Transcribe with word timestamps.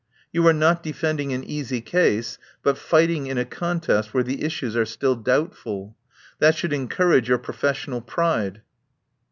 You 0.33 0.47
are 0.47 0.51
not 0.51 0.81
defending 0.81 1.31
an 1.31 1.43
easy 1.43 1.79
case, 1.79 2.39
but 2.63 2.75
fighting 2.79 3.27
in 3.27 3.37
a 3.37 3.45
contest 3.45 4.15
where 4.15 4.23
the 4.23 4.43
issues 4.43 4.75
are 4.75 4.83
still 4.83 5.15
doubtful. 5.15 5.95
That 6.39 6.55
should 6.55 6.73
en 6.73 6.87
courage 6.87 7.29
your 7.29 7.37
professional 7.37 8.01
pride 8.01 8.63